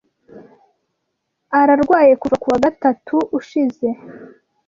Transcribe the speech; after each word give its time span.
Ararwaye 1.59 2.13
kuva 2.21 2.35
ku 2.41 2.47
wa 2.51 2.59
gatatu 2.65 3.15
ushize. 3.37 3.87